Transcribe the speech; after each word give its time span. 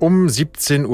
Um 0.00 0.28
17.30 0.28 0.86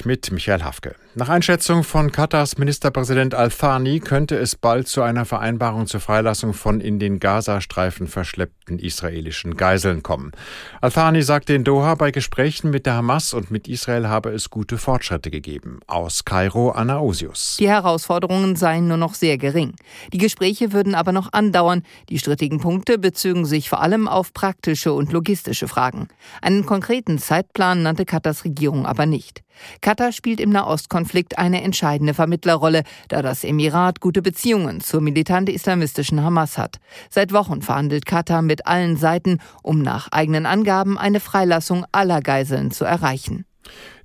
Uhr 0.00 0.06
mit 0.06 0.32
Michael 0.32 0.62
Hafke. 0.62 0.94
Nach 1.14 1.28
Einschätzung 1.28 1.84
von 1.84 2.12
Katars 2.12 2.56
Ministerpräsident 2.56 3.34
Al-Thani 3.34 4.00
könnte 4.00 4.36
es 4.36 4.54
bald 4.54 4.88
zu 4.88 5.02
einer 5.02 5.26
Vereinbarung 5.26 5.86
zur 5.86 6.00
Freilassung 6.00 6.54
von 6.54 6.80
in 6.80 6.98
den 6.98 7.18
Gazastreifen 7.18 8.06
verschleppten 8.06 8.78
israelischen 8.78 9.56
Geiseln 9.56 10.02
kommen. 10.02 10.32
Al-Thani 10.80 11.22
sagte 11.22 11.52
in 11.52 11.64
Doha, 11.64 11.94
bei 11.96 12.10
Gesprächen 12.10 12.70
mit 12.70 12.86
der 12.86 12.94
Hamas 12.94 13.34
und 13.34 13.50
mit 13.50 13.68
Israel 13.68 14.08
habe 14.08 14.30
es 14.30 14.48
gute 14.48 14.78
Fortschritte 14.78 15.30
gegeben. 15.30 15.80
Aus 15.86 16.24
Kairo 16.24 16.70
Anna 16.70 17.00
Osius. 17.00 17.56
Die 17.58 17.68
Herausforderungen 17.68 18.56
seien 18.56 18.88
nur 18.88 18.96
noch 18.96 19.14
sehr 19.14 19.36
gering. 19.36 19.74
Die 20.12 20.18
Gespräche 20.18 20.72
würden 20.72 20.94
aber 20.94 21.12
noch 21.12 21.32
andauern. 21.34 21.82
Die 22.08 22.18
strittigen 22.18 22.60
Punkte 22.60 22.96
bezögen 22.96 23.44
sich 23.44 23.68
vor 23.68 23.82
allem 23.82 24.08
auf 24.08 24.32
praktische 24.32 24.92
und 24.92 25.12
logistische 25.12 25.68
Fragen. 25.68 26.08
Einen 26.40 26.64
konkreten 26.64 27.18
Zeitplan 27.18 27.82
nannte 27.82 28.04
Katars 28.04 28.37
Regierung 28.44 28.86
aber 28.86 29.06
nicht. 29.06 29.42
Katar 29.80 30.12
spielt 30.12 30.40
im 30.40 30.50
Nahostkonflikt 30.50 31.38
eine 31.38 31.62
entscheidende 31.62 32.14
Vermittlerrolle, 32.14 32.82
da 33.08 33.22
das 33.22 33.44
Emirat 33.44 34.00
gute 34.00 34.22
Beziehungen 34.22 34.80
zur 34.80 35.00
militant-islamistischen 35.00 36.22
Hamas 36.22 36.58
hat. 36.58 36.78
Seit 37.10 37.32
Wochen 37.32 37.62
verhandelt 37.62 38.06
Katar 38.06 38.42
mit 38.42 38.66
allen 38.66 38.96
Seiten, 38.96 39.38
um 39.62 39.82
nach 39.82 40.08
eigenen 40.12 40.46
Angaben 40.46 40.98
eine 40.98 41.20
Freilassung 41.20 41.84
aller 41.92 42.20
Geiseln 42.20 42.70
zu 42.70 42.84
erreichen. 42.84 43.44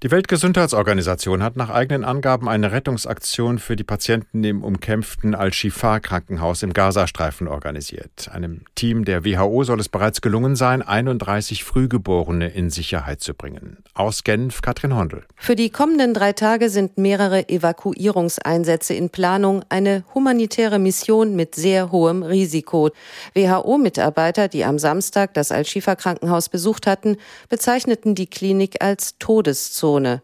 Die 0.03 0.11
Weltgesundheitsorganisation 0.11 1.41
hat 1.41 1.55
nach 1.55 1.69
eigenen 1.69 2.03
Angaben 2.03 2.49
eine 2.49 2.73
Rettungsaktion 2.73 3.57
für 3.57 3.77
die 3.77 3.85
Patienten 3.85 4.43
im 4.43 4.61
umkämpften 4.61 5.33
Al-Shifa-Krankenhaus 5.33 6.61
im 6.61 6.73
Gazastreifen 6.73 7.47
organisiert. 7.47 8.29
Einem 8.29 8.65
Team 8.75 9.05
der 9.05 9.23
WHO 9.23 9.63
soll 9.63 9.79
es 9.79 9.87
bereits 9.87 10.19
gelungen 10.19 10.57
sein, 10.57 10.81
31 10.81 11.63
Frühgeborene 11.63 12.49
in 12.49 12.69
Sicherheit 12.69 13.21
zu 13.21 13.33
bringen. 13.33 13.77
Aus 13.93 14.25
Genf, 14.25 14.61
Katrin 14.61 14.93
Hondel. 14.93 15.23
Für 15.37 15.55
die 15.55 15.69
kommenden 15.69 16.13
drei 16.13 16.33
Tage 16.33 16.69
sind 16.69 16.97
mehrere 16.97 17.47
Evakuierungseinsätze 17.47 18.93
in 18.95 19.09
Planung, 19.09 19.63
eine 19.69 20.03
humanitäre 20.13 20.79
Mission 20.79 21.33
mit 21.37 21.55
sehr 21.55 21.93
hohem 21.93 22.23
Risiko. 22.23 22.89
WHO-Mitarbeiter, 23.35 24.49
die 24.49 24.65
am 24.65 24.79
Samstag 24.79 25.33
das 25.33 25.53
Al-Shifa-Krankenhaus 25.53 26.49
besucht 26.49 26.87
hatten, 26.87 27.15
bezeichneten 27.47 28.15
die 28.15 28.27
Klinik 28.27 28.83
als 28.83 29.17
Todeszone. 29.17 29.92
Grauzone. 29.93 30.21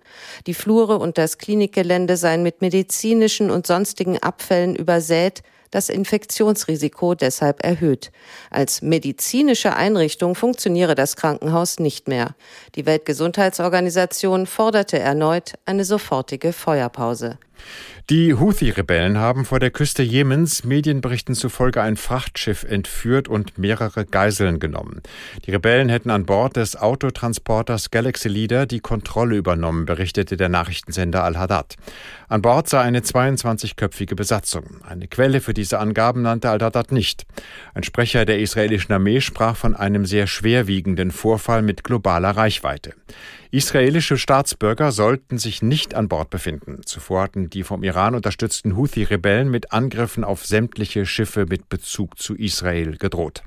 Die 0.48 0.54
Flure 0.54 0.98
und 0.98 1.18
das 1.18 1.38
Klinikgelände 1.38 2.18
seien 2.18 2.44
mit 2.44 2.62
medizinischen 2.62 3.52
und 3.52 3.68
sonstigen 3.68 4.18
Abfällen 4.18 4.76
übersät, 4.76 5.44
das 5.72 5.90
Infektionsrisiko 5.90 7.14
deshalb 7.14 7.64
erhöht. 7.64 8.12
Als 8.50 8.82
medizinische 8.82 9.76
Einrichtung 9.76 10.34
funktioniere 10.34 10.96
das 10.96 11.16
Krankenhaus 11.16 11.78
nicht 11.78 12.08
mehr. 12.08 12.34
Die 12.74 12.88
Weltgesundheitsorganisation 12.88 14.48
forderte 14.48 14.98
erneut 14.98 15.54
eine 15.66 15.86
sofortige 15.86 16.54
Feuerpause. 16.54 17.38
Die 18.10 18.34
Houthi-Rebellen 18.34 19.20
haben 19.20 19.46
vor 19.46 19.60
der 19.60 19.70
Küste 19.70 20.02
Jemens 20.02 20.64
Medienberichten 20.64 21.36
zufolge 21.36 21.84
ein 21.84 21.96
Frachtschiff 21.96 22.64
entführt 22.64 23.28
und 23.28 23.60
mehrere 23.60 24.04
Geiseln 24.04 24.60
genommen. 24.60 25.04
Die 25.46 25.52
Rebellen 25.52 25.90
hätten 25.90 26.10
an 26.10 26.26
Bord 26.26 26.56
des 26.56 26.76
Autotransporters 26.76 27.92
Galaxy 27.92 28.28
Leader 28.28 28.66
die 28.66 28.80
Kontrolle 28.80 29.36
übernommen, 29.36 29.86
berichtete 29.86 30.38
der 30.38 30.50
Nachrichtensender 30.50 31.24
Al-Haddad. 31.24 31.76
An 32.30 32.42
Bord 32.42 32.68
sei 32.68 32.80
eine 32.82 33.02
22-köpfige 33.02 34.16
Besatzung. 34.16 34.82
Eine 34.88 35.08
Quelle 35.08 35.40
für 35.40 35.54
diese 35.54 35.78
Angaben 35.78 36.24
nannte 36.24 36.50
Al-Haddad 36.50 36.92
nicht. 36.92 37.28
Ein 37.76 37.84
Sprecher 37.84 38.26
der 38.26 38.40
israelischen 38.40 38.92
Armee 38.92 39.22
sprach 39.22 39.56
von 39.56 39.76
einem 39.76 40.08
sehr 40.08 40.26
schwerwiegenden 40.26 41.12
Vorfall 41.12 41.62
mit 41.62 41.84
globaler 41.84 42.32
Reichweite. 42.32 42.94
Israelische 43.52 44.18
Staatsbürger 44.18 44.92
sollten 44.92 45.40
sich 45.40 45.64
nicht 45.64 45.96
an 45.96 46.08
Bord 46.08 46.30
befinden. 46.30 46.82
Zuvor 46.86 47.24
hatten 47.24 47.49
die 47.54 47.64
vom 47.64 47.84
Iran 47.84 48.16
unterstützten 48.16 48.76
Houthi-Rebellen 48.76 49.50
mit 49.50 49.72
Angriffen 49.72 50.24
auf 50.24 50.46
sämtliche 50.46 51.06
Schiffe 51.06 51.46
mit 51.46 51.70
Bezug 51.70 52.20
zu 52.20 52.36
Israel 52.36 52.98
gedroht. 52.98 53.44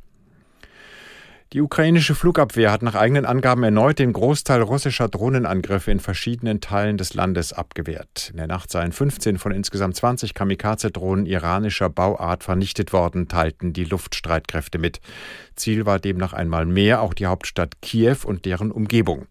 Die 1.52 1.60
ukrainische 1.60 2.14
Flugabwehr 2.14 2.72
hat 2.72 2.80
nach 2.80 2.94
eigenen 2.94 3.26
Angaben 3.26 3.62
erneut 3.62 3.98
den 3.98 4.14
Großteil 4.14 4.62
russischer 4.62 5.08
Drohnenangriffe 5.08 5.90
in 5.90 6.00
verschiedenen 6.00 6.62
Teilen 6.62 6.96
des 6.96 7.12
Landes 7.12 7.52
abgewehrt. 7.52 8.30
In 8.30 8.38
der 8.38 8.46
Nacht 8.46 8.70
seien 8.70 8.90
15 8.90 9.36
von 9.36 9.52
insgesamt 9.52 9.94
20 9.96 10.32
Kamikaze-Drohnen 10.32 11.26
iranischer 11.26 11.90
Bauart 11.90 12.42
vernichtet 12.42 12.94
worden, 12.94 13.28
teilten 13.28 13.74
die 13.74 13.84
Luftstreitkräfte 13.84 14.78
mit. 14.78 15.00
Ziel 15.54 15.84
war 15.84 15.98
demnach 15.98 16.32
einmal 16.32 16.64
mehr 16.64 17.02
auch 17.02 17.12
die 17.12 17.26
Hauptstadt 17.26 17.82
Kiew 17.82 18.16
und 18.24 18.46
deren 18.46 18.70
Umgebung. 18.70 19.26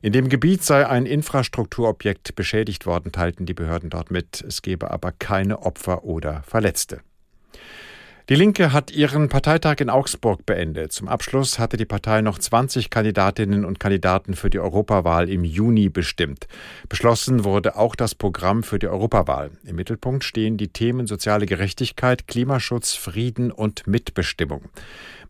In 0.00 0.14
dem 0.14 0.30
Gebiet 0.30 0.64
sei 0.64 0.86
ein 0.88 1.04
Infrastrukturobjekt 1.04 2.36
beschädigt 2.36 2.86
worden, 2.86 3.12
teilten 3.12 3.44
die 3.44 3.52
Behörden 3.52 3.90
dort 3.90 4.10
mit. 4.10 4.40
Es 4.40 4.62
gebe 4.62 4.90
aber 4.90 5.12
keine 5.12 5.60
Opfer 5.60 6.04
oder 6.04 6.42
Verletzte. 6.46 7.02
Die 8.28 8.34
Linke 8.34 8.72
hat 8.72 8.90
ihren 8.90 9.28
Parteitag 9.28 9.76
in 9.78 9.88
Augsburg 9.88 10.44
beendet. 10.44 10.90
Zum 10.92 11.06
Abschluss 11.06 11.60
hatte 11.60 11.76
die 11.76 11.84
Partei 11.84 12.22
noch 12.22 12.40
20 12.40 12.90
Kandidatinnen 12.90 13.64
und 13.64 13.78
Kandidaten 13.78 14.34
für 14.34 14.50
die 14.50 14.58
Europawahl 14.58 15.30
im 15.30 15.44
Juni 15.44 15.90
bestimmt. 15.90 16.48
Beschlossen 16.88 17.44
wurde 17.44 17.76
auch 17.76 17.94
das 17.94 18.16
Programm 18.16 18.64
für 18.64 18.80
die 18.80 18.88
Europawahl. 18.88 19.52
Im 19.62 19.76
Mittelpunkt 19.76 20.24
stehen 20.24 20.56
die 20.56 20.66
Themen 20.66 21.06
soziale 21.06 21.46
Gerechtigkeit, 21.46 22.26
Klimaschutz, 22.26 22.94
Frieden 22.94 23.52
und 23.52 23.86
Mitbestimmung. 23.86 24.64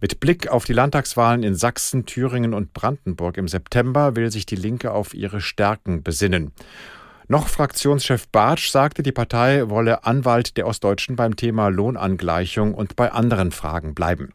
Mit 0.00 0.18
Blick 0.18 0.48
auf 0.48 0.64
die 0.64 0.72
Landtagswahlen 0.72 1.42
in 1.42 1.54
Sachsen, 1.54 2.06
Thüringen 2.06 2.54
und 2.54 2.72
Brandenburg 2.72 3.36
im 3.36 3.46
September 3.46 4.16
will 4.16 4.32
sich 4.32 4.46
die 4.46 4.56
Linke 4.56 4.92
auf 4.92 5.12
ihre 5.12 5.42
Stärken 5.42 6.02
besinnen. 6.02 6.52
Noch 7.28 7.48
Fraktionschef 7.48 8.28
Bartsch 8.28 8.70
sagte, 8.70 9.02
die 9.02 9.10
Partei 9.10 9.68
wolle 9.68 10.04
Anwalt 10.04 10.56
der 10.56 10.68
Ostdeutschen 10.68 11.16
beim 11.16 11.34
Thema 11.34 11.68
Lohnangleichung 11.68 12.72
und 12.72 12.94
bei 12.94 13.10
anderen 13.10 13.50
Fragen 13.50 13.94
bleiben. 13.94 14.32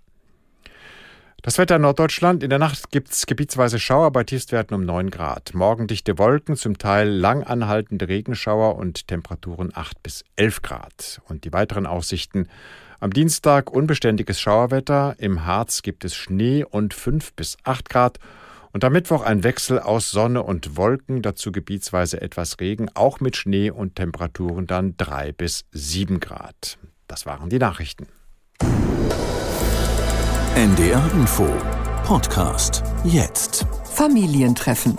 Das 1.41 1.57
Wetter 1.57 1.77
in 1.77 1.83
Norddeutschland. 1.83 2.43
In 2.43 2.49
der 2.49 2.59
Nacht 2.59 2.91
gibt 2.91 3.11
es 3.11 3.25
gebietsweise 3.25 3.79
Schauer 3.79 4.11
bei 4.11 4.25
Tiefstwerten 4.25 4.75
um 4.75 4.85
9 4.85 5.09
Grad. 5.09 5.53
Morgen 5.53 5.87
dichte 5.87 6.19
Wolken, 6.19 6.57
zum 6.57 6.77
Teil 6.77 7.07
lang 7.09 7.43
anhaltende 7.43 8.09
Regenschauer 8.09 8.75
und 8.75 9.07
Temperaturen 9.07 9.71
8 9.73 10.03
bis 10.03 10.25
11 10.35 10.61
Grad. 10.61 11.21
Und 11.29 11.45
die 11.45 11.53
weiteren 11.53 11.87
Aussichten. 11.87 12.49
Am 12.99 13.11
Dienstag 13.11 13.71
unbeständiges 13.71 14.41
Schauerwetter. 14.41 15.15
Im 15.17 15.45
Harz 15.45 15.81
gibt 15.81 16.03
es 16.03 16.13
Schnee 16.13 16.65
und 16.65 16.93
5 16.93 17.33
bis 17.33 17.57
8 17.63 17.89
Grad. 17.89 18.19
Und 18.73 18.83
am 18.83 18.93
Mittwoch 18.93 19.23
ein 19.23 19.43
Wechsel 19.43 19.79
aus 19.79 20.11
Sonne 20.11 20.43
und 20.43 20.77
Wolken, 20.77 21.21
dazu 21.21 21.51
gebietsweise 21.51 22.21
etwas 22.21 22.59
Regen, 22.59 22.89
auch 22.93 23.19
mit 23.19 23.35
Schnee 23.35 23.69
und 23.69 23.95
Temperaturen 23.95 24.67
dann 24.67 24.95
drei 24.97 25.31
bis 25.31 25.65
sieben 25.71 26.19
Grad. 26.19 26.77
Das 27.07 27.25
waren 27.25 27.49
die 27.49 27.59
Nachrichten. 27.59 28.07
NDR 30.55 31.11
Info 31.13 31.47
Podcast 32.03 32.83
jetzt. 33.03 33.65
Familientreffen. 33.93 34.97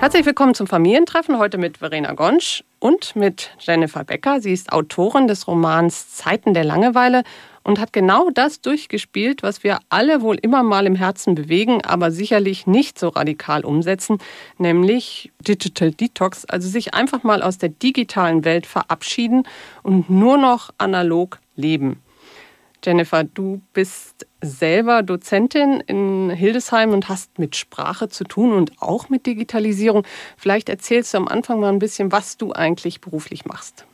Herzlich 0.00 0.26
willkommen 0.26 0.54
zum 0.54 0.68
Familientreffen, 0.68 1.40
heute 1.40 1.58
mit 1.58 1.78
Verena 1.78 2.12
Gonsch 2.12 2.62
und 2.78 3.16
mit 3.16 3.50
Jennifer 3.58 4.04
Becker. 4.04 4.40
Sie 4.40 4.52
ist 4.52 4.72
Autorin 4.72 5.26
des 5.26 5.48
Romans 5.48 6.14
Zeiten 6.14 6.54
der 6.54 6.62
Langeweile 6.62 7.24
und 7.64 7.80
hat 7.80 7.92
genau 7.92 8.30
das 8.30 8.60
durchgespielt, 8.60 9.42
was 9.42 9.64
wir 9.64 9.80
alle 9.88 10.22
wohl 10.22 10.36
immer 10.36 10.62
mal 10.62 10.86
im 10.86 10.94
Herzen 10.94 11.34
bewegen, 11.34 11.84
aber 11.84 12.12
sicherlich 12.12 12.68
nicht 12.68 12.96
so 12.96 13.08
radikal 13.08 13.64
umsetzen, 13.64 14.18
nämlich 14.56 15.32
Digital 15.40 15.90
Detox, 15.90 16.44
also 16.44 16.68
sich 16.68 16.94
einfach 16.94 17.24
mal 17.24 17.42
aus 17.42 17.58
der 17.58 17.70
digitalen 17.70 18.44
Welt 18.44 18.66
verabschieden 18.66 19.48
und 19.82 20.08
nur 20.08 20.38
noch 20.38 20.70
analog 20.78 21.40
leben. 21.56 22.00
Jennifer, 22.84 23.24
du 23.24 23.60
bist 23.72 24.26
selber 24.40 25.02
Dozentin 25.02 25.80
in 25.86 26.30
Hildesheim 26.30 26.92
und 26.92 27.08
hast 27.08 27.38
mit 27.38 27.56
Sprache 27.56 28.08
zu 28.08 28.24
tun 28.24 28.52
und 28.52 28.80
auch 28.80 29.08
mit 29.08 29.26
Digitalisierung. 29.26 30.06
Vielleicht 30.36 30.68
erzählst 30.68 31.12
du 31.12 31.18
am 31.18 31.28
Anfang 31.28 31.60
mal 31.60 31.72
ein 31.72 31.80
bisschen, 31.80 32.12
was 32.12 32.36
du 32.36 32.52
eigentlich 32.52 33.00
beruflich 33.00 33.44
machst. 33.44 33.84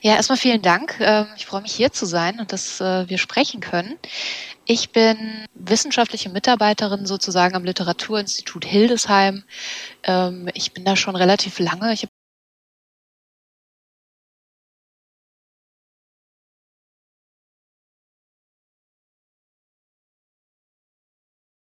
Ja, 0.00 0.14
erstmal 0.14 0.38
vielen 0.38 0.62
Dank. 0.62 0.96
Ähm, 1.00 1.26
ich 1.36 1.46
freue 1.46 1.62
mich 1.62 1.72
hier 1.72 1.92
zu 1.92 2.06
sein 2.06 2.38
und 2.38 2.52
dass 2.52 2.80
äh, 2.80 3.08
wir 3.08 3.18
sprechen 3.18 3.60
können. 3.60 3.96
Ich 4.64 4.90
bin 4.90 5.46
wissenschaftliche 5.54 6.28
Mitarbeiterin 6.28 7.06
sozusagen 7.06 7.54
am 7.54 7.64
Literaturinstitut 7.64 8.64
Hildesheim. 8.64 9.44
Ähm, 10.04 10.48
ich 10.54 10.72
bin 10.72 10.84
da 10.84 10.96
schon 10.96 11.16
relativ 11.16 11.58
lange. 11.58 11.92
Ich 11.92 12.06